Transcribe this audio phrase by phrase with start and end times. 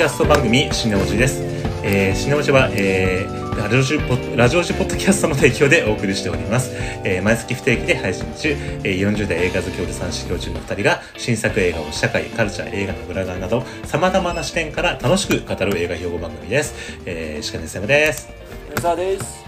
[0.00, 1.42] キャスト番組シネオジです、
[1.84, 6.70] えー、シネオジは、えーラジオジポッラジオジポッドキャストの提供でお送りしております、
[7.04, 18.30] えー毎月不定期で配信中、えー40代映画好きおじさん修行中の2人が新作映画を社会カルチャー映画の裏側などさまざまな視点から楽しく語る映画評語番組です、えー、石金セムです。
[18.74, 19.44] 米沢です。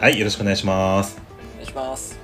[0.00, 1.20] はいよろしくお願いします。
[1.52, 2.23] お願いします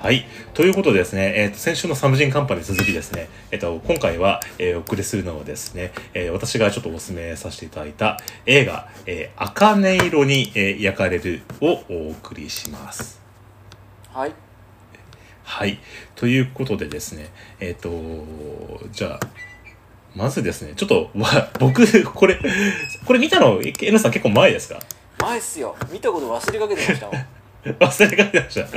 [0.00, 0.24] はい。
[0.54, 13.20] ということでですね、えっ、と、先週のサムジンカンパに続きですね、えっ、と、今回は、えーお送りするのはですね、えー私がちょっとお勧めさせていただいた映画、えー、茜色に、えー焼かれるをお送りします。
[14.12, 14.32] はい
[15.44, 15.78] はい。
[16.14, 17.28] ということでですね、
[17.60, 17.90] えっ、と、
[18.92, 19.26] じゃあ、
[20.16, 22.40] まずですね、ちょっと、わ、僕、これ、
[23.04, 24.78] これ見たの、え N さん結構前ですか？
[25.20, 27.10] 前っすよ見たこと忘れかけてました
[27.64, 28.68] 忘れかけてました。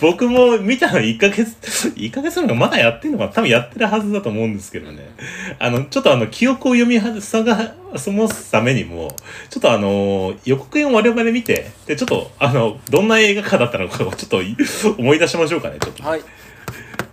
[0.00, 5.10] 僕も見たの1ヶ月、1ヶ月のがまだやってんのかな多分やってるはずだと思うんですけどね。
[5.58, 9.16] あの、ちょっとあの、記憶を読みはさが、そもすためにも、
[9.50, 14.56] ちょっとあの、予告編を我々見て、で、ちょっとあの、どんな映画かだったのかをちょっとい
[14.98, 16.02] 思い出しましょうかね、ちょっと。
[16.04, 16.22] はい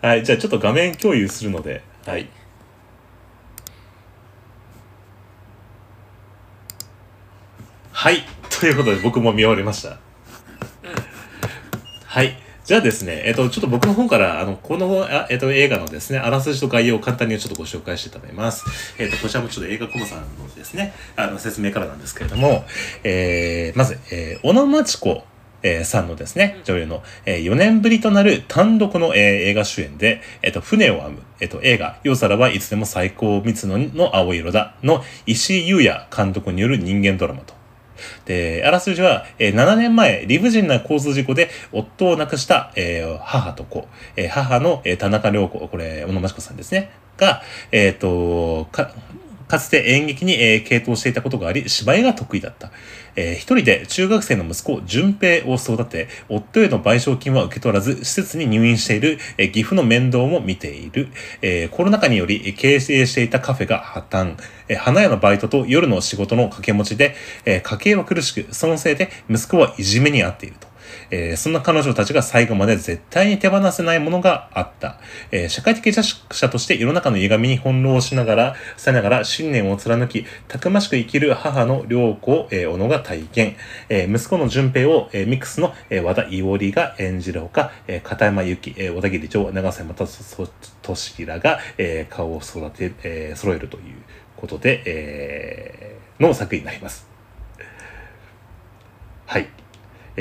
[0.01, 2.29] はい、じゃあちょっと画面共有するので、はい。
[7.91, 8.23] はい。
[8.49, 10.08] ということで僕も見終わりました。
[12.19, 12.35] はい。
[12.65, 18.65] じゃあですね、えっ、と、ちょっと僕の方から、あの、この、あえっ、と、映画のですね、あらすじと概要を簡単にちょっとご紹介していただきます。
[19.01, 22.65] えっ、と、こちらもちょっと映画コムさんのですね、あの、説明からなんですけれども、
[23.05, 25.23] えー、まず、えー、小野町子、
[25.63, 37.58] えーさんのですね、女優の、えー4年ぶりとなる単独の、えー映画主演で、えっ、と、船を編む、えっ、と、映画、夜空はいつでも最高密度の青色だの石井優也監督による人間ドラマと。
[38.25, 48.91] で、あらすじは、えー7年前、理不尽な交通事故で夫を亡くした、えー母と子、えー母の、えー田中良子、これ、小野真子さんですね、が、えっ、と、か、
[49.49, 52.71] かつて演劇に、えー傾倒していたことがあり、芝居が得意だった。
[53.15, 61.09] えー一人で中学生の息子、淳平を育て、夫への賠償金は受け取らず、施設に入院している、えー岐阜の面倒も見ている。
[61.41, 64.35] えーコロナ禍によりえー経営していたカフェが破綻。
[64.67, 70.68] えー花屋のバイトと夜の仕事の掛け持ちで、えー家計は苦しく、そのせいで息子はいじめに遭っていると。
[71.11, 74.99] えーそんな彼女たちが最後まで絶対に手放せないものがあった。
[75.31, 83.55] えー社会的弱者として世の中の歪みに翻弄しながら、さながら信念を貫き、たくましく生きる母の良子を、えー小野が体験。
[83.89, 90.07] えー息子の淳平を、えーミックスの、えー和田伊織が演じるほか、えー片山由紀、えー小田切長、長瀬又
[90.81, 93.83] 俊らが、えー顔を育て、えー揃えるという
[94.35, 97.07] ことで、えーの作品になります。
[99.25, 99.58] はい。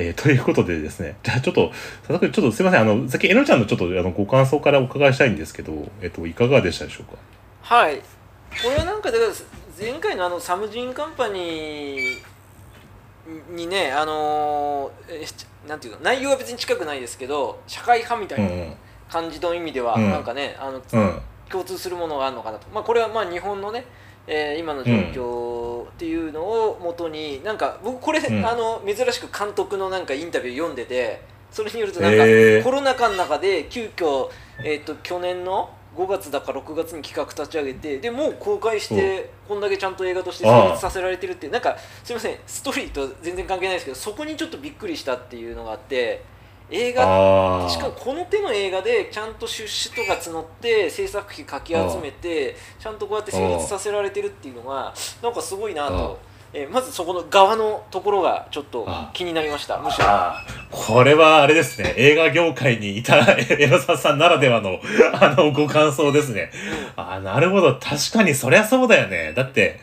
[0.01, 1.71] えー ということでですね、じゃあちょっと、
[2.07, 7.19] 佐々木ちょっとすいません、あの、さっきえのちゃんのちょっとあのご感想からお伺いしたいんですけど、えっと、いかがでしたでしょうか？
[7.63, 7.97] はい。
[7.97, 8.03] こ
[8.71, 9.33] れはなんかだから
[9.79, 12.17] 前回のあのサムジンカンパニー
[13.51, 18.75] にねあのーえーなんていうか内容は別に近くないですけど社会派みたいな
[19.11, 20.11] 感じの意味では、うん。
[20.11, 21.01] なんかねあの、うん。
[21.01, 21.21] うん。
[21.51, 23.85] 共通するものがあるのかなと、まあ、これはまあ日本のね、
[24.29, 28.47] えー今の状況っていうのをもとに、なんか僕これ、うん。
[28.47, 32.63] あの珍しく監督のなんかインタビュー読んでてそれによるとなんか、へー。
[32.63, 34.29] コロナ禍の中で急遽、
[34.63, 46.23] えー、と去年の5月だか6月に企画立ち上げてでもう公開してこんだけちゃんと映画として成立させられてるってなんかすいませんストーリーと全然関係ないですけどそこにちょっとびっくりしたっていうのがあって
[46.71, 47.69] 映画ああ。
[47.69, 54.93] しかもこの手の映画でちゃんと出資とか募って制作費かき集めてちゃんとこうやって成立させられてるっていうのが
[55.23, 56.19] なんかすごいなと、
[56.53, 59.79] えーまずそこの側のところがちょっと気になりました。
[59.79, 60.07] むしろ。
[60.71, 64.79] これはあれですね、映画業界にいた江野沢さんならではの、
[65.13, 66.51] あの、ご感想ですね。
[66.97, 67.75] あーなるほど。
[67.75, 69.35] 確かにそりゃそうだよね。
[69.37, 69.79] だって、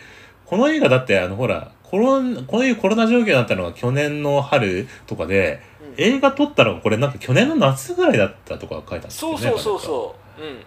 [0.48, 9.12] この映画だって、あの、ほら、コロン、こういうコロナ状況になったのが去年の春とかで、うん映画撮ったのがこれなんか去年の夏ぐらいだったとか書いてあったね。
[9.12, 9.80] そうそうそうう。
[9.80, 10.60] そう、うん、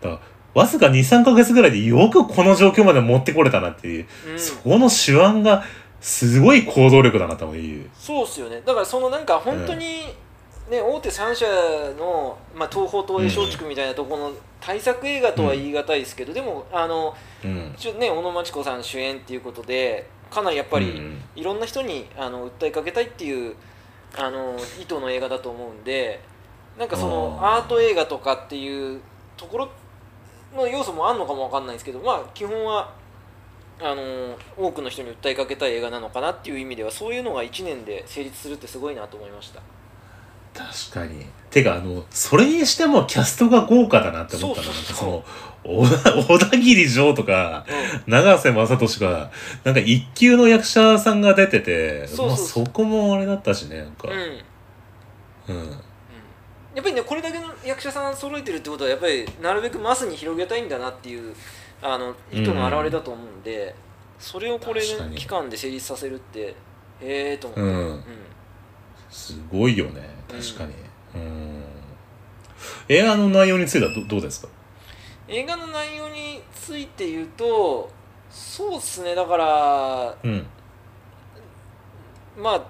[0.00, 0.22] だか
[0.54, 5.64] らわずか2、3ヶ月ぐらいでよくこの状況まで持ってこれたなっていう、うんそこの手腕が
[6.00, 7.90] すごい行動力だなという。
[7.94, 10.04] そうっすよねだからそのなんか本当に、
[10.70, 11.46] ね、大手3社
[11.98, 17.74] の、まあ、東宝東映松竹みたいなところの対策映画とは言い難いですけど、でもあのうん。
[17.98, 23.54] ね小野真知子さん主演っていうことでかなりやっぱり、うんいろんな人にあの訴えかけたいっていう
[24.16, 26.20] あの意図の映画だと思うんで
[26.78, 29.00] なんかそのアート映画とかっていう
[29.36, 29.70] ところ
[30.54, 32.92] の要素もあるのかもわかんないですけどまあ基本は
[33.80, 39.60] あの多くの人に訴えかけたい映画なのかなっていう意味ではそういうのが1年で成立するってすごいなと思いました。
[40.54, 44.66] 確確かにてかあのそれにしてもキャストが豪華だなって思ったの。
[44.66, 45.08] そうそうそう。
[45.68, 47.66] なんかその小田切城とか
[48.06, 49.30] う永瀬正敏が
[49.64, 54.08] なんか一級の役者さんが出ててそこもあれだったしねなんか。
[54.08, 54.18] ん、うん。
[55.48, 55.70] うん、
[56.74, 61.34] やっぱりねこれだけの役者さん揃えてるってことはやっぱりなるべくマスに広げたいんだなっていう
[61.82, 63.74] あの意図の表れだと思うんで、
[64.18, 64.80] それをこれ
[65.16, 66.54] 期間で成立させるってへ
[67.02, 68.04] えと思って、うん。
[69.10, 70.08] すごいよね。
[70.28, 70.72] 確かに。
[70.72, 70.87] うん
[72.88, 74.48] 映画の内容についてはどどうですか？
[75.28, 77.90] 映画の内容について言うと
[78.30, 79.14] そうっすね。
[79.14, 80.46] だからうん。
[82.38, 82.62] まあ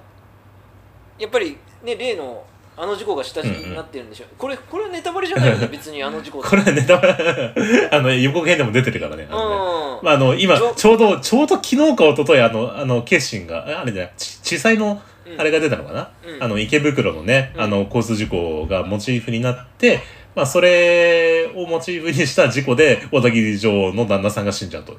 [1.19, 2.45] やっぱりね例の
[2.77, 5.67] あの事故が下敷きになってるんでしょう、これこれはネタバレじゃないよね。
[5.71, 7.55] 別にあの事故これはネタバレ。
[7.91, 9.27] あの予告編でも出てるからね。
[9.31, 9.55] あのね。
[10.01, 15.01] うんまあ、あの今ちょうどちょうど昨日か一昨日あのあの決心がああれじゃないち地裁のうん
[15.37, 16.43] あれが出たのかな、うん。
[16.43, 17.61] あの池袋のね、うん。
[17.63, 20.01] あの交通事故がモチーフになって、
[20.35, 24.97] まあ、それをモチーフにした事故で小田切城の旦那さんが死んじゃうとう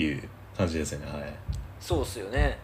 [0.00, 0.04] ん。
[0.04, 1.06] いう感じですよね。
[1.06, 1.32] はい。
[1.80, 2.58] そうっすよね。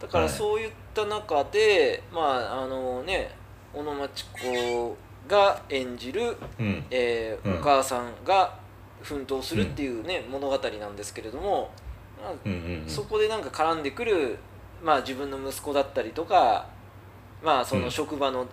[0.00, 0.32] だからはい。
[0.32, 3.30] そういった中で、まああのね
[3.72, 4.96] 小野町子
[5.26, 6.84] が演じる、うん。
[6.90, 7.58] えーうん。
[7.58, 8.54] お母さんが
[9.02, 11.70] 奮闘するっていうね、物語なんですけれども、
[12.22, 14.38] まあうんうんうんそこでなんか絡んでくる、
[14.84, 16.66] まあ、自分の息子だったりとか、
[17.42, 17.90] まあ、そのうん。
[17.90, 18.46] 職場の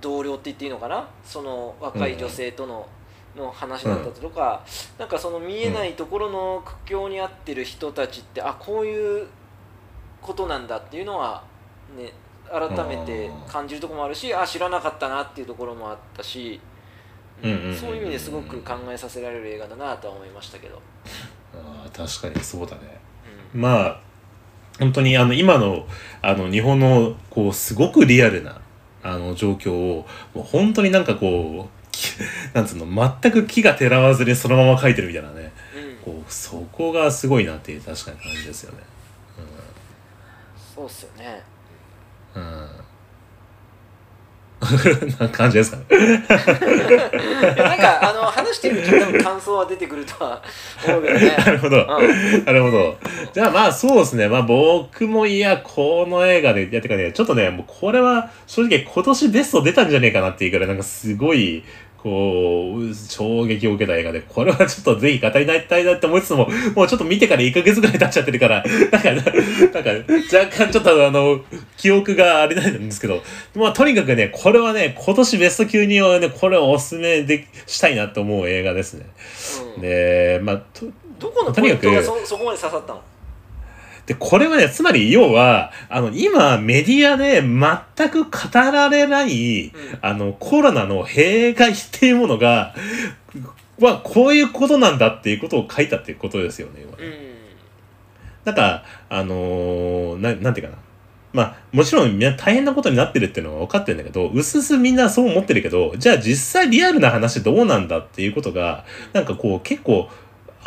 [0.00, 1.08] 同僚って言っていいのかな？
[1.24, 2.86] その若い女性との,、
[3.36, 4.62] の話だったりとか、
[4.98, 9.26] なんかその見えないところの苦境に遭ってる人たちって、あこういう
[10.22, 11.42] ことなんだっていうのは、
[11.96, 12.12] ね、
[12.50, 16.60] 改めて感じるところもあるしあ知らなかったなっていうところもあったし、
[17.42, 17.50] うん。
[17.50, 20.80] うんうんうんそういう意味ですごく考えさせられる映画だなとは思いましたけど。
[21.54, 23.00] あー確かにそうだね。
[23.54, 23.60] うん。
[23.60, 24.05] まあ
[24.78, 25.86] 本当にあの今の
[26.22, 28.60] あの日本のこうすごくリアルな
[29.02, 32.12] あの状況をもう本当になんかこうき
[32.52, 32.86] なんつうの
[33.22, 35.52] 全く木がてらわずにそのまま描いてるみたいなね
[36.04, 38.78] うんこうそこがすごいなっていう確かに感じですよね。
[40.76, 41.42] そうっすよね。
[42.34, 42.68] うん。
[44.58, 45.84] うんな感じですかね。
[45.88, 50.42] なんかあの話してるうちに多分感想は出てくるとは
[50.86, 51.36] 思うけどね。
[51.44, 51.76] なるほど。
[51.76, 52.96] うんなるほど。
[53.34, 54.28] じゃあまあそうですね。
[54.28, 61.62] まあ僕もいや、この映画で、いやてかね、ちょっとね、もうこれは正直今年ベスト出たんじゃねえかなっていうからい、なんかすごい、
[62.06, 68.62] こう、衝撃を受けた映画で、これはちょっとぜひ語りたいなって思いつつも、もうちょっと見てから1ヶ月ぐらい経っちゃってるから、
[68.92, 69.90] なんか、なんか、
[70.32, 71.40] 若干ちょっとあの、
[71.76, 73.24] 記憶があれなんですけど、
[73.56, 79.06] まあとにかくね、これはね、今年ベスト級にはね、これをおすすめでしたいなと思う映画ですね。
[79.74, 80.86] うんで、まあ、と
[81.18, 83.02] どこのポイントがそそこまで刺さったの？
[84.06, 89.72] で、これはね、つまり要は、あの、今、メディアで全く語られない、うん。
[90.00, 92.74] あの、コロナの弊害っていうものが、
[93.80, 97.12] は、こういうことなんだっていうことを書いたっていうことですよね、要はうん。
[98.44, 100.78] なんか、あのーな、なんていうかな。
[101.32, 110.08] まあ、もちろんみんな大変なことになってるっていうのは分かってるんだけど、うすすみんなそう思ってるけど、じゃあ実際リアルな話どうなんだっていうことが、なんかこう結構、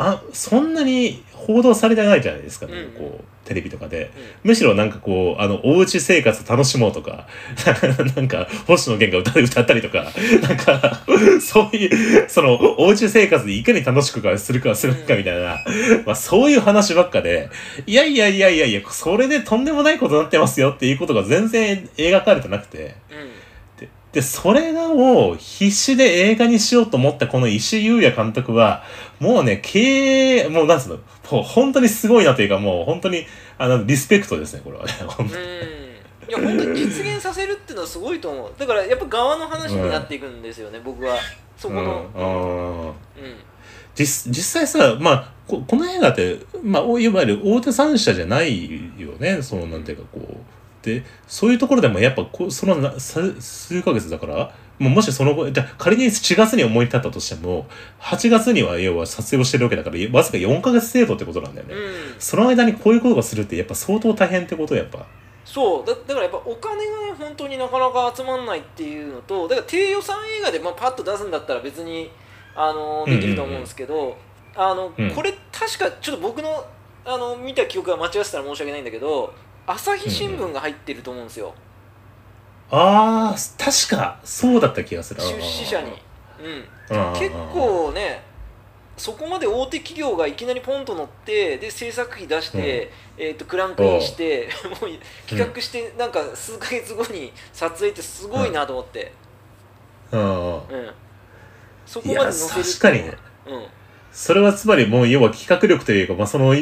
[0.02, 4.10] あ、そんなに報道されてないじゃないですか、ねうんこう、テレビとかで。
[4.44, 7.26] うむしろなんかこう、あの、おうち生活楽しもうとか、
[8.16, 10.06] なんか、星野源が歌歌ったりとか、
[10.40, 11.02] なんか、
[11.42, 15.62] そういう、その、おうち生活でいかに楽しくかするかするかみたいな、
[16.06, 17.50] まあそういう話ばっかで、
[17.86, 23.39] いやいやいやいやいや、それでとんでもないことになってますよっていうことが全然描かれてなくて、んうん
[24.12, 28.82] で、でそれを必死で映画にしようと思ったこの石井優也監督は、
[29.18, 30.96] もうね、経営、もうなんつうの、
[31.30, 33.26] もう本当にすごいなというか、もう本当に、
[33.58, 34.92] あの、リスペクトですね、これはね。
[35.06, 35.80] 本当にうん
[36.30, 41.16] いや本当に実現させるっていうのはすごいと思うだからやっぱ側の話になっていくんですよね、僕は
[41.56, 42.94] そこのうんうん
[43.96, 49.42] 実実際さ、まあ、ここの映画って、まあ、おいわゆる大手三社じゃないよね。
[49.42, 50.36] その、なんていうか、こう。
[50.82, 57.66] で、そういうところでもやっぱこう、その数ヶ月だから、もうもしその後、じゃあ仮に4月に思い立ったとしても、
[58.00, 61.74] 8月には要は撮影をしてるわけだから、わずか4ヶ月程度ってことなんだよね。
[61.74, 61.80] うん
[62.18, 65.06] その間にこういうことがするって、やっぱ相当大変ってことやっぱ。
[65.44, 72.08] そうだだからやっぱお金がね本当になかなか集まんないっていうのとだから低予算映画で、まあ、パッと出すんだったら別に
[72.54, 74.16] あのできると思うんですけど、
[74.54, 76.64] あのうんこれ確かちょっと僕の
[77.04, 79.32] あの見た記憶が間違ってたら申し訳ないんだけど
[79.66, 81.54] 朝日新聞が入ってると思うんですよ、
[82.70, 85.20] ああ、確か、そうだった気がする。
[85.20, 85.90] 出資者に、
[86.90, 87.18] うん、うん。
[87.18, 88.22] 結構ね
[88.96, 94.90] そこまで大手企業がいきなりポンと乗ってで制作費出して、えー、とクランクインして もう
[95.26, 99.12] 企画してなんか数ヶ月後に撮影ってすごいなと思って、
[100.12, 100.54] うん。
[100.54, 100.94] うん。
[101.86, 103.14] そこまで乗せる確かにね。
[103.46, 103.66] うん
[104.12, 106.54] それはつまりもう要は企画力というか、まあ、その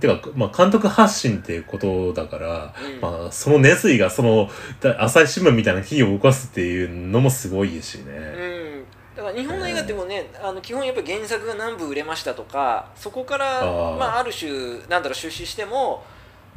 [0.00, 3.00] てか、まあ、監督発信っていうことだから、うん。
[3.00, 4.48] まあ、その熱意がその
[4.80, 8.84] だ朝日新聞みたいな企業を動かすっていうのもすごいしね、うん、
[9.16, 13.96] だから日本の映画ってもうね、あの基本やっぱ原作が何部売れましたとかそこからあー。
[13.98, 14.50] まあ、ある種
[14.88, 16.02] なんだろう出資しても、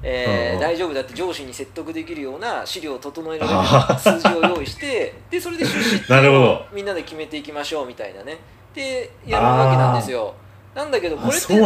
[0.01, 6.05] えーうん大丈夫だって上司に説得できるような資料を整えられるあ数字を用意してでそれで出資って
[6.73, 8.37] みんなで決めていきましょうみたいなね
[8.73, 10.33] でやるわけなんですよ。
[10.75, 11.59] なんだけどこれって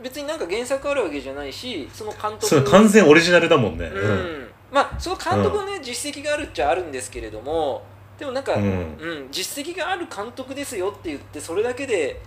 [0.00, 3.86] 別になんか原作あるわけじゃないしその監督それ完全オリジナルだもんね。
[3.86, 4.48] うん。
[4.70, 7.82] まあその監督のね、実績があるっちゃあるんですけれども
[8.18, 12.20] でもなんか、ううんん実績がある監督ですよって言ってそれだけで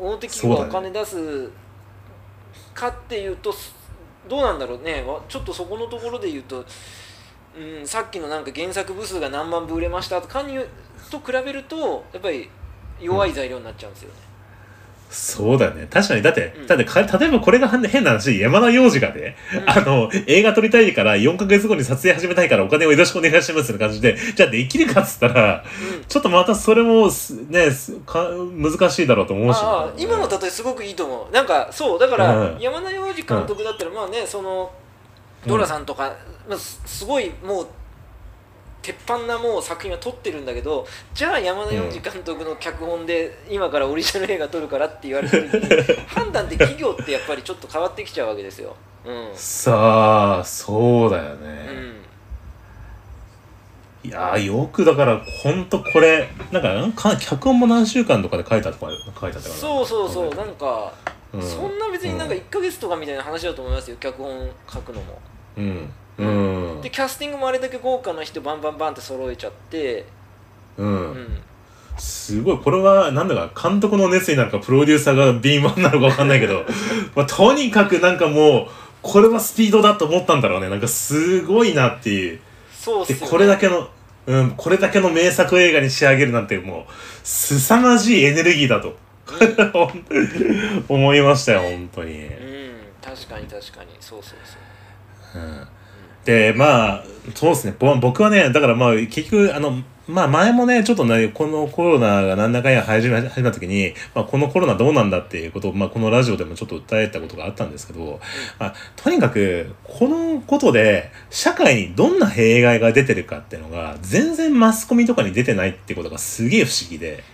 [0.00, 1.50] 大手企業がお金出す
[2.72, 3.74] かっていうとす
[4.28, 5.02] どうなんだろうね。
[5.06, 6.64] わちょっとそこのところで言うと、
[7.56, 10.58] うん、さっきのなんか原作部数が何万部売れましたとかに
[11.10, 12.48] と比べるとやっぱり
[13.04, 14.14] 弱い材料になっちゃうんですよね。
[15.10, 15.86] そうだよね。
[15.88, 16.22] 確かに。
[16.22, 16.66] だって、うん。
[16.66, 19.70] だってか例えばこれが変な話山田洋次がね、うん。
[19.70, 26.04] あの映画撮りたいから4ヶ月後に撮影始めたいからお金をよろしくお願いしますって感じでじゃあできるかっつったらうん。
[26.04, 31.32] ちょっとまたそれもすねすか難しいだろうと思うし、ああ今の例えすごくいいと思う。
[31.32, 32.58] なんかそうだから、うん。
[32.58, 34.72] 山田洋次監督だったらまあねその
[35.46, 36.12] ドラさんとか、
[36.48, 37.66] まあ、すすごいもう
[38.84, 48.76] 鉄板なもう作品は撮ってるんだけどじゃあ山田洋次監督の脚本で今からオリジナル映画撮るからって言われた時に 判断って企業ってやっぱりちょっと変わってきちゃうわけですよ。
[49.06, 49.30] うん。
[49.34, 51.52] さあそうだようね、
[54.04, 54.08] ん。
[54.08, 60.92] いやーよくだからほんとこれなんか脚本も何週間とかで書いたとか書いたとそうそうそうなんか、
[61.32, 61.42] うん。
[61.42, 65.18] そんな別になんか1ヶ月とかみたいな話だと思いますよ脚本書くのも。
[65.56, 66.80] うんうん。
[66.82, 70.06] でキャスティングもあれだけ豪華な人バンバンバンって揃えちゃって、
[70.76, 71.42] うん、うん、
[71.98, 72.58] すごい。
[72.58, 76.64] これはなんだか監督の熱意なのかプロデューサーが敏腕なのかわかんないけど、
[77.14, 78.68] まあ、とにかくなんかもう
[79.02, 80.68] これはスピードだと思ったんだろうね。
[80.68, 82.36] なんかすごいなっていう。
[82.36, 82.40] で
[82.72, 83.88] そうっすよ、ね、これだけの
[84.26, 86.92] うんこれだけの名作映画に仕上げるなんてもう
[87.22, 88.96] 凄まじいエネルギーだと。
[90.86, 93.90] 思いましたよ本当に、うん、確かに確かに。
[93.98, 94.38] そうそう
[95.32, 95.42] そう。
[95.42, 95.68] うん
[96.24, 97.04] でまあ
[97.34, 108.20] そうですね僕はねだからまあ結局あのまあ前もねちょっとねこのコロナが何らかや始め始めた時に、まあ、このコロナどうなんだっていうことを、まあ、このラジオでもちょっと訴えたことがあったんですけど、
[108.58, 117.24] まあ、とにかくこのことで社会にどんな弊害が出てるかっていうのが全然マスコミとかに出てないってことがすげえ不思議で。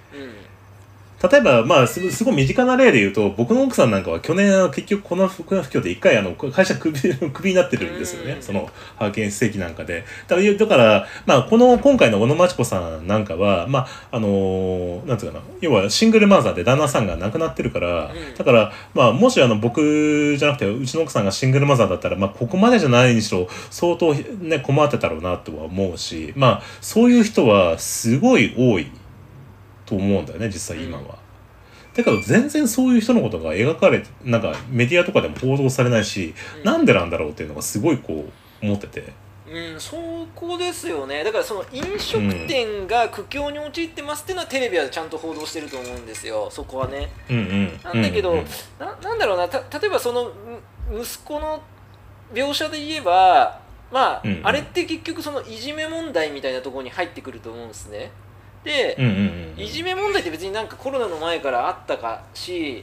[1.23, 6.99] うん例えば、まあ、すすごい身近な例で言うと、僕の奥さんなんかは去年、結局この不況で一回、あの、会社クビ、
[7.31, 8.39] クビになってるんですよねう。
[8.39, 10.05] んその、派遣正規なんかで。
[10.29, 28.87] だから、だからまあ、この、今回の小野真知子さんなんかは、まあ、あのーなんつうかな、要はシングルマザーで旦那さんが亡くなってるから、うんだから、まあ、もしあの、僕じゃなくて、うちの奥さんがシングルマザーだったら、まあ、ここまでじゃないにしろ、相当ね、困ってたろうなとは思うし、まあ、そういう人はすごい多い
[29.90, 31.18] と思うんだよね、実際今は。
[31.94, 36.64] だけど全然そういう人のことが描かれてなんかメディアとかでも報道されないし、うん。
[36.64, 38.26] なんでなんだろうっていうのがすごいこ
[38.62, 39.12] う思ってて。
[39.50, 39.97] うん、そ
[40.32, 41.25] こですよね。
[41.25, 46.49] だからその飲食店が苦境に陥ってますっていうのはテレビはちゃんと報道してると思うんですよ。
[46.52, 47.11] そこはね。
[47.28, 47.80] うんうん。
[47.82, 48.47] なんだけど、うんうん
[48.78, 49.49] ななんだろうな。
[49.49, 50.30] た例えばその
[50.88, 51.61] む息子の
[52.32, 54.47] 描写で言えばまあ、うんうん。
[54.47, 58.12] あれって結局そのいじめ問題みたいなところに入ってくると思うんですね
[58.64, 62.83] で、うんうんうんいじめ問題って別になんかコロナの前からあったかし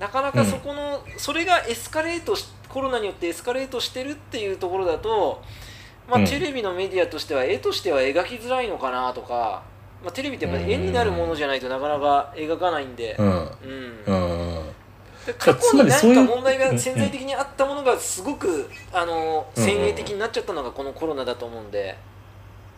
[0.00, 5.42] なかなかそこの、それがエスカレートしコロナによってエスカレートしてるっていうところだと、
[6.08, 6.26] まあうん。
[6.26, 9.62] テレビのメディアとしては絵としては描きづらいのかなとか、
[10.04, 13.28] まあ、テレビってやっぱり絵になるものじゃないとなかなか描かないんで、うん。
[13.28, 14.62] うん。
[15.38, 19.64] 過去に何か問題が潜在的にあったものがすごくあのうん。
[19.64, 21.96] 先鋭的になっちゃったのがこのコロナだと思うんで、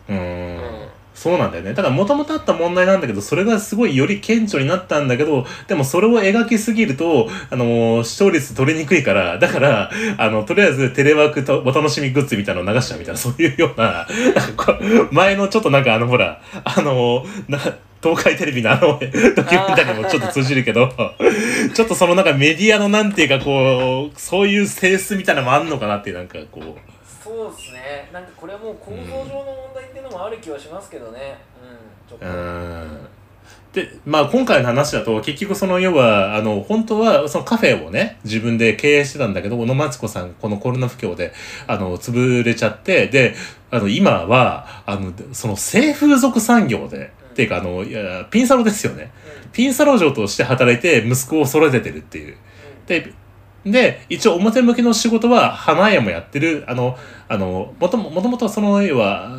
[0.07, 0.17] うん。
[0.17, 0.87] うん
[1.19, 1.73] そうなんだよね。
[1.73, 14.07] だからもともとあった問題なんだけどそれがすごいより顕著になったんだけどでもそれを描きすぎるとあの視聴率取りにくいからだからあのとりあえずテレワークとお楽しみグッズみたいなの流しちゃうみたいなそういうような
[15.11, 17.59] 前のちょっとなんかあのほらあのな
[18.01, 20.89] 東海テレビのあのドキュメンタリーもちょっと通じるけど
[21.73, 26.98] ちょっとそのなんかメディアのなんていうかこうそういう性質みたいなのもあんのかなってなんかこう。
[27.29, 28.09] そうですね。
[28.11, 31.37] なんかこれはもう構造上の問題っていうのもある気はしますけどね。
[31.61, 32.09] うん。
[32.09, 33.07] ちょっと、うん。
[33.71, 41.31] で、まあ今回の話だと結局その要は、あの、本当はそのカフェをね、自分で経営してたんだけど、小野松子さん、このコロナ不況で、
[41.67, 43.35] あの、潰れちゃって、で、
[43.69, 49.11] あの、今は、あの、その性風俗産業で、っていうかあの、いや、ピンサロですよね。
[49.53, 52.37] ピンサロ嬢として働いて息子を育ててるっていう。
[52.87, 53.13] で、
[53.65, 56.97] で、一応表向きの仕事は花屋もやってる、あの、
[57.27, 59.29] あの、もとも、もともとその、要は、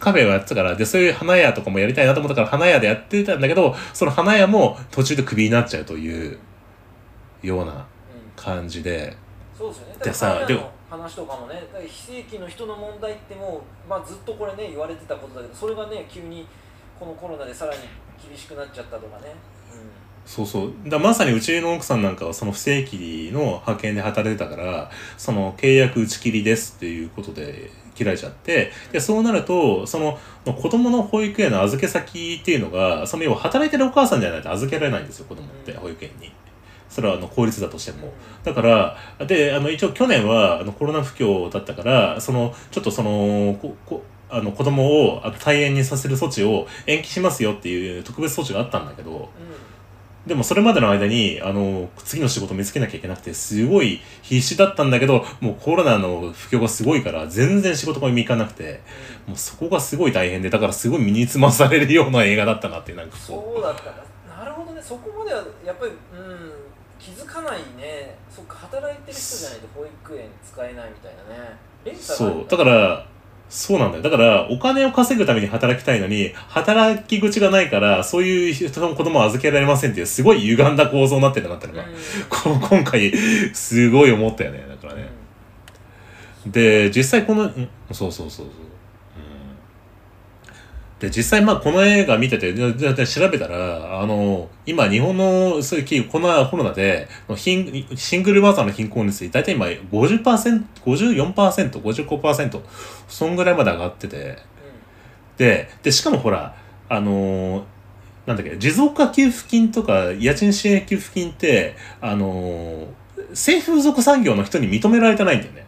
[0.00, 6.38] カフェをやってたから、で、そういう花屋とかもやりたいなと思ったから花屋でやってたんだけど、その花屋も途中でクビになっちゃうという
[7.42, 7.86] ような
[8.34, 9.16] 感じで、
[9.56, 9.94] そうですよね。
[10.04, 16.46] でさでも話とかもね、非正規の人の問題ってもう、まあ、ずっとこれね言われてたことだけど、それがね急に
[16.98, 17.80] このコロナでさらに
[18.28, 19.34] 厳しくなっちゃったとかね。
[20.26, 20.72] そうそう。
[20.86, 36.32] だまさにうちの奥さんなんかはその不正規の派遣で働いてたから、その契約打ち切りですっていうことで切られちゃって、で、そうなると、その子供の保育園の預け先っていうのが、その要は働いてるお母さんじゃないと預けられないんですよ、子供って、保育園に。
[36.88, 38.12] それはあの公立だとしても。
[38.42, 49.26] だから、で、あの、一応去年はあのコロナ不況だったから、その、ちょっとその、ここあの子供を退園にさせる措置を延期しますよっていう特別措置があったんだけど、うん。
[50.26, 58.80] うんでもそれまでの間に、あの、次の仕事見つけなきゃいけなくて、すごい必死だったんだけど、もうコロナの不況がすごいから、全然仕事が見行かなくて、
[59.28, 64.04] もうそこがすごい大変で、だからすごい身につまされるような映画だったなってなんかこそうだったんだ。
[64.36, 64.82] なるほどね。
[64.82, 66.52] そこまではやっぱりうん
[66.98, 68.18] 気づかないね。
[68.28, 71.96] そっか働いてる人じゃないと保育園使えないみたいなね。
[72.00, 72.46] そう。
[72.48, 73.06] だから、
[73.48, 74.02] そうなんだよ。
[74.02, 81.84] だから、お金を稼ぐために働きたいのに、働き口がないから、そういう人の子供を預けられませんっていう、すごい歪んだ構造になってるなってのが、
[82.28, 83.12] こ今回、
[83.54, 84.64] すごい思ったよね。
[84.68, 85.08] だからうんね。
[86.46, 88.52] で実際このんそうそうそうそう、うん、
[91.00, 92.62] で実際まあこの映画見てて調
[93.28, 102.62] べたらあの今日本のそういうこのコロナで貧シングルマザーの貧困率大体今 50%54%55%
[103.08, 104.56] そんぐらいまで上がってて。
[105.36, 106.54] ででしかもほら
[106.88, 107.64] あの
[108.26, 112.88] なんだっけ持続化給付金とか家賃支援給付金ってあの
[113.34, 115.66] 性風俗産業の人に認められてないんだよね。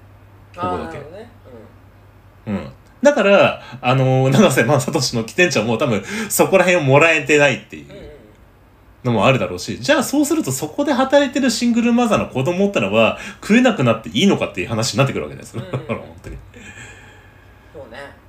[0.57, 0.89] ここだけ。
[0.89, 1.31] ーなるほどね。
[2.47, 2.73] うん。
[3.03, 7.87] だから、あのー、永瀬正敏の起点者も多分そこら辺をもらえてないっていう
[9.05, 15.63] のもあるだろうし、じゃあそうするとそこで働いてるシングルマザーの子供ってのは食えなくなっていいのかっていう話になってくるわけですよ。
[15.73, 16.38] うん本当に。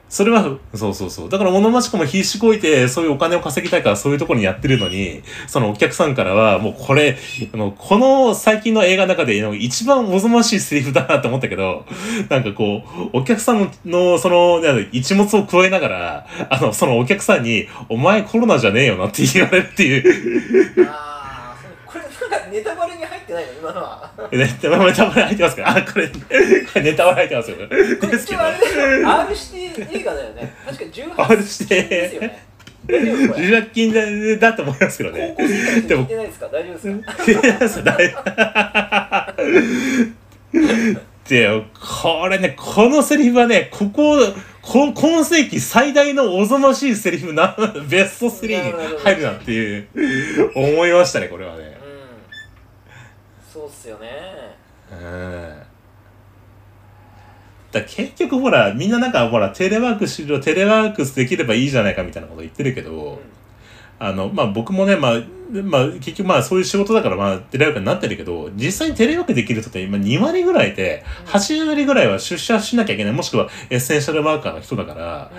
[0.10, 1.30] それは、そうそうそう。
[1.30, 7.16] だから物町子も必死こいて、そういうお金を稼ぎたいからそういうところにやってるのに、そのお客さんからは、もうこれ、
[7.54, 11.86] あの、この最近の映画の中での一番おぞましいセリフだなと思ったけど、
[12.28, 12.82] なんかこ
[13.14, 20.00] う、お客さんの、その、一物を加えながら、あの、そのお客さんに、お前コロナじゃねえよなって言われるってい
[20.80, 22.99] う、ああ、これなんかネタバレ
[23.30, 24.12] ってないの今のは。
[24.32, 25.62] ネタバレ入ってますか？
[25.62, 26.14] ら、 あ、これ、こ
[26.76, 27.58] れネタバレ入ってますよ。
[27.68, 28.58] ですけどあれ
[29.06, 30.54] R 指定映画だよね。
[30.66, 32.44] 確か18 R 指定ですよね。
[32.88, 33.46] 大丈夫これ？
[33.48, 33.94] 受諾金
[34.40, 35.36] だだと思いますけどね。
[35.38, 36.48] 高校生でも聞いてないですか？
[36.52, 39.36] 大丈夫ですか？
[41.30, 41.48] で、
[42.02, 44.18] これね、このセリフはね、ここ、
[44.64, 47.56] こ今世紀最大のおぞましいセリフな、
[47.88, 49.88] ベスト3に入るなっていう、
[50.56, 51.78] 思いましたね、これはね。
[53.56, 53.62] うん。
[53.62, 54.56] そうっすよね。
[54.92, 55.62] うん。
[57.72, 63.40] だ結局ほら、みんななんかほら、テレワークしろ、テレワークできればいいじゃないかみたいなこと言ってるけど、うん
[64.00, 75.32] あの、まあ、僕もね、まあ、まあ、結局まあ、そういう仕事だから、まあ、テレワークになってるけど、実際にテレワークできる人って今2割ぐらいで、うん8割ぐらいは出社しなきゃいけない、もしくはエッセンシャルワーカーの人だから、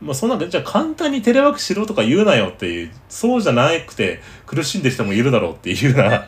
[0.00, 6.26] まあ、そんなんで、じゃあ簡単にテレワークしろとか言うなよっていう、そうじゃなくて苦しんでる人もいるだろうっていうような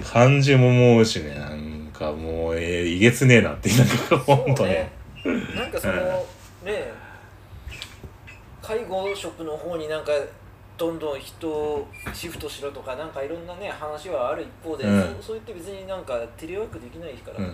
[0.00, 4.90] 感じも思うしね、なんかもう、えー、いげつねえなってなんかほんとね。
[5.24, 5.94] ねなんかその、
[6.64, 6.92] ね
[8.62, 10.12] 介護職の方になんか
[10.78, 15.00] どんどん人をシフトしろとかなんかいろんなね話はある一方で、うん。
[15.00, 17.40] そうそう言って別になんかテレワークできないから。
[17.40, 17.52] ね、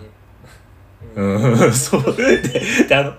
[1.15, 2.15] うん、そう。
[2.15, 2.37] で、
[2.87, 3.13] で、あの、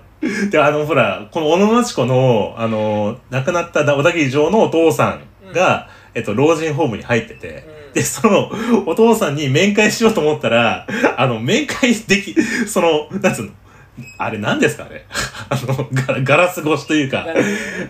[0.49, 8.51] で、あの、ほら、この小野町子の、あの、亡くなった小田切城のお父さんが、えっと、老人ホームに入ってて、うんで、その、
[8.85, 12.35] お父さんに面会しようと思ったら、あの、面会でき、
[12.67, 13.51] その、なんつうの、
[14.17, 15.05] あれ何ですかあれ？
[15.49, 17.25] あのガ、ガラス越しというか、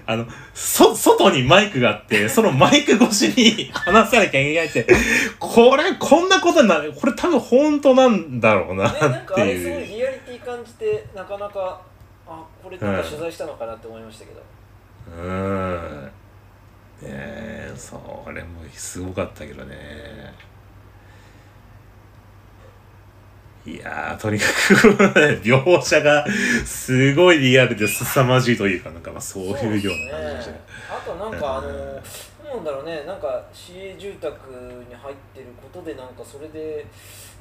[0.08, 4.88] あの、そ、外にマイクがあって、そのマイク越しに話さなきゃいけないって、
[5.40, 9.86] これ、こんなことになる、これ多分本当なんだろうなね、なんってかあれすごいいう。
[9.98, 11.82] リアリティ感じてなかなか
[12.28, 14.42] あこれなんか取材したのかなって思いましたけど、
[15.18, 15.41] うーん。
[17.82, 20.32] それもすごかったけどね。
[23.65, 24.94] いやーとにかく
[25.44, 26.26] 描写が
[26.65, 30.54] すごいリアルで凄まじいというかなんかまあそういうような感じで。
[30.54, 30.62] ね。
[30.89, 34.32] あとなんかあのどうなんだろうねなんか市営住宅
[34.88, 36.86] に入ってることでなんかそれで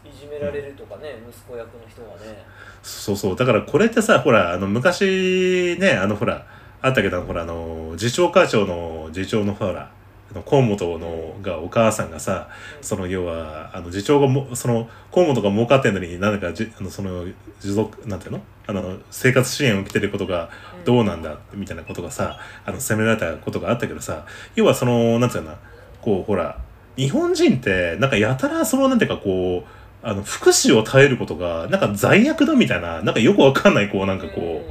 [0.04, 2.42] いじめられるとかね、息子役の人がね。
[2.82, 3.36] そうそう。
[3.36, 6.46] だからこれってさほらあの昔ねあのほら
[6.82, 9.90] あったけどほらあの次長課長の次長のほら
[10.30, 12.48] あの河本のがお母さんがさ
[12.80, 17.26] その要はあの次長がもその河本が儲かってんのになんかじあのその
[17.60, 18.42] 持続なんていうの？
[18.66, 20.50] あの生活支援を受けてることが
[20.84, 21.38] どうなんだ？
[21.52, 25.58] みたいなことがさあの責められたことがあったけどさ要はそのなんていうかな？
[26.00, 26.58] こうほら
[26.96, 34.64] 日本人ってなんかやたらそのなんていうかこうあの福祉を耐えることがなんか罪悪だみたいななんかよくわかんないこうなんかこ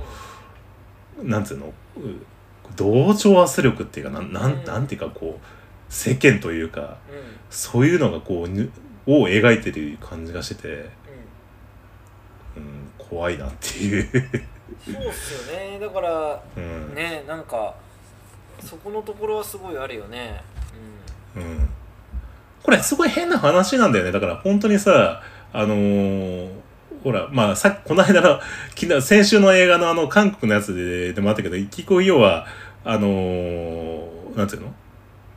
[1.22, 1.74] う、なんていうの？
[2.80, 5.46] 同調圧力っていうかなんなんなんていうかこう
[5.90, 6.86] 世間というかうん。
[6.86, 6.98] うん
[7.50, 8.72] そういうのがこうぬ
[9.08, 10.78] を描いてる感じがしてて、うん。
[10.78, 14.08] うん、怖いなっていう、
[14.86, 15.80] そうっすよね。
[15.80, 16.94] だからうん。
[16.94, 17.74] ねなんか
[18.64, 20.44] そこのところはすごいあるよね。
[21.36, 21.70] うん、
[22.62, 24.12] これすごい変な話なんだよね。
[24.12, 26.52] だから本当にさあのー
[27.04, 28.40] ほらまあさっきこの間の
[28.76, 32.46] 昨日先週の映画のあの韓国のやつででもあったけど結局要は
[32.84, 34.74] あのーなんていうの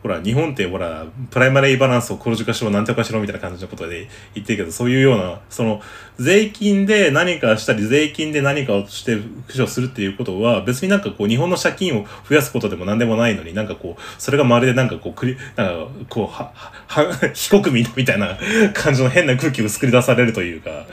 [0.02, 5.80] ほら日本ってほらプライマリーバランスを黒字化しろなんとかしろみたいな感じのことで言ってるけどそういうようなその
[6.18, 16.52] 税金で何かしたり税金で何かをして駆除するっていうことは別になんかこう日本の借金を増やすことでも何でもないのになんかこうそれがまるでなんかこうクリなんかこうは
[16.88, 18.36] は非国民みたいな
[18.74, 20.86] 感じの変な空気を作り出されるというか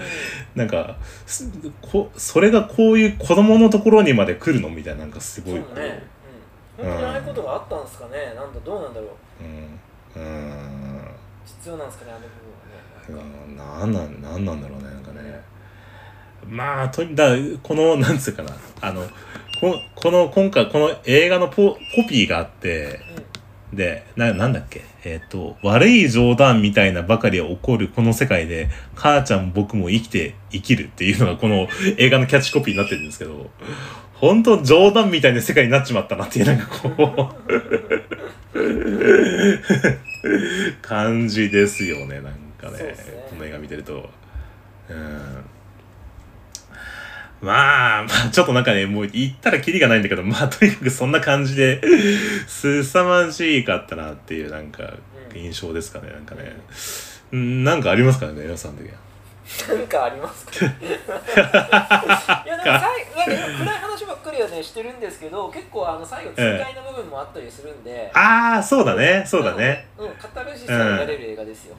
[0.56, 0.98] なんか
[1.82, 5.56] こそれがこういう子供のところにまで来るのみたいななんかすごい。
[5.56, 5.64] ね、
[6.84, 8.34] 本当にああいうことがあったんですかね。
[8.36, 9.44] なんだどうなんだろう。
[9.44, 10.24] うん。
[10.24, 11.02] うん。
[11.46, 13.36] 必要なんですかねあの部分はね。
[13.48, 13.58] うん。
[13.58, 15.44] なんなんなんなんだろうねなんかね。
[16.48, 18.52] まあとにだこのなんつうかな。
[18.82, 19.04] あの
[19.60, 23.00] ここの今回この映画のポコピーがあって
[23.74, 24.82] でななんだっけ？
[25.06, 33.50] えっ、と悪い冗談みたいなばかり起こるこの世界で母ちゃん僕も生きて生きるっていうのがこの映画のキャッチコピーになってるんですけど
[34.16, 37.32] 本当冗談みたいな世界になっちまったなっていうなんかこ
[38.54, 38.64] う
[40.82, 42.84] 感じですよねなんかね。
[42.84, 42.96] ね。
[43.30, 44.10] この映画見てると。
[44.90, 45.46] うん
[47.42, 51.82] まあ、まあ、ちょっとなんかね、もう言ったらキリがないんだけど、まあ、とにかくそんな感じで、
[52.48, 54.94] 凄まじかったなっていう、なんか、
[55.34, 56.60] 印象ですかね、なんかね。
[57.32, 58.98] うんなんかありますかね、皆さん的には。
[59.68, 60.70] なんかありますか い
[62.48, 62.86] やなんか
[63.18, 63.36] 暗い
[63.80, 69.88] 話ばっかりはねしてるんですけど結構あの最後痛快な部分もあったりするんで、ああ、そうだね、そうだね。
[69.98, 71.76] うん、うん、カタルシスを得られる映画ですよ、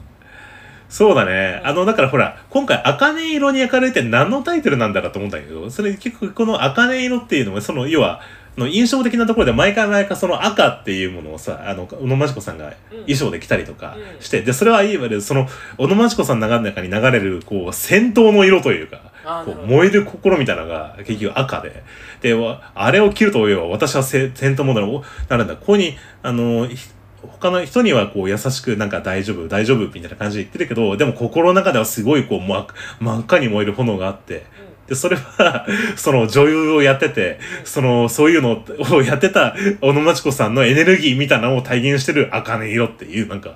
[0.91, 1.61] そうだね。
[1.63, 8.19] あの、だからほら、今回、茜色に焼かれて何のタイトルなんだかと思ったんだけど、それ結局この茜色っていうのは、その、要は、
[8.57, 18.99] あの印象的なところで毎回毎回その赤っていうものをさ、あの、小野真知子さんが衣装で着たりとかうんして、で、それはいわゆるその、小野真知子さんの中に流れる、こう、戦闘の色というか、
[19.45, 21.83] こう燃える心みたいなのが結局赤で。
[22.21, 26.89] で、わあれを着ると要は私はせ戦闘モードの、なるんだ、ここに、あの、ひ
[27.23, 32.67] 他の人にはこう優しくなんか大丈夫、大丈夫みたいな感じで言ってるけど、でも心の中ではすごいこう真っ
[32.99, 34.45] 真っ赤に燃える炎があって、
[34.87, 43.55] で、それは、 その女優をやってて、その、そういうのをやってた小野真知子さんのエネルギーみたいなのを体現してる茜色っていう、なんか、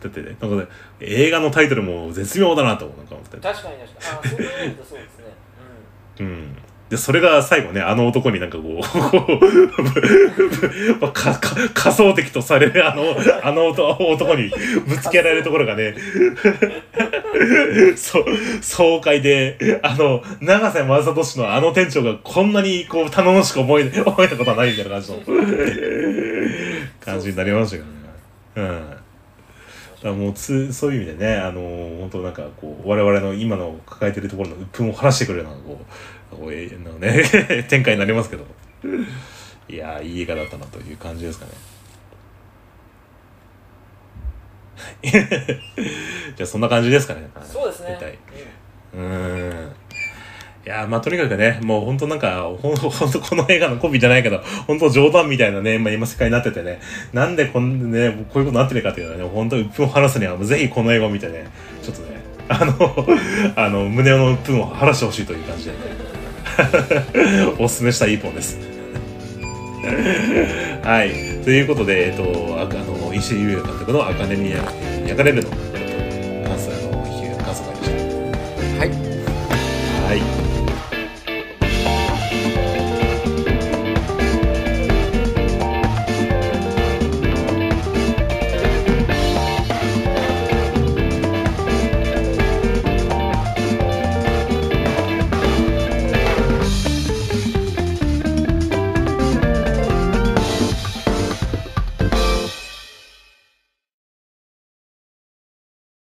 [0.00, 0.68] だってね、なんかね、
[1.00, 3.36] 映画のタイトルも絶妙だなとなんか思って。
[3.38, 4.28] 確かに確かに。
[4.28, 5.24] あそういう意味でそうですね、
[6.20, 6.56] うん。
[6.90, 8.82] で、それが最後ね、あの男になんかこう、
[11.12, 14.50] かか仮想敵とされる あの、あの男男に
[14.88, 15.94] ぶつけられるところがね、
[17.94, 18.24] そう、
[18.60, 25.20] 爽快で、あの、長瀬正俊のあの店長がこんなにこう、頼もしく思え、思えたことはないみたいな感じの
[26.98, 27.92] 感じになりましたけどね。
[28.56, 28.80] うん。
[30.02, 35.84] だもうつそういう意味でね、あのー、本当なんかこう我々の今の抱えてるところの鬱憤を晴らしてくれるようなこう
[36.30, 38.46] こうえーのね 展開になりますけど
[39.68, 41.52] いやーいい映画だったなという感じですかね。
[46.36, 47.28] じゃあそんな感じですかね。
[47.36, 48.18] うん、そうですね。
[48.94, 49.72] うーん。
[50.66, 56.80] いやーまあとにかくね、もう本当なんか、ほん ほんとこの映画のコピーじゃないけど、本当冗談みたいなね、まあ、今世界になっててね、
[57.12, 61.46] なんでこんね、こういうことになってるかっていうのはね、本当鬱憤を晴らすには、もうぜひこの映画を見てね、
[61.82, 63.06] ちょっとね、あの、
[63.56, 65.76] あの、胸の鬱憤を晴らしてほしいという感じでね、
[67.58, 68.58] おすすめしたい一本です。
[70.82, 71.10] はい
[71.44, 74.64] ということでえっとあの石井優也監督の「アカデミア」
[75.06, 75.50] 焼かれる、の